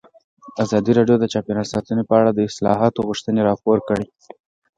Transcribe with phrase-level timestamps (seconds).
[0.63, 4.05] ازادي راډیو د چاپیریال ساتنه په اړه د اصلاحاتو غوښتنې راپور کړې.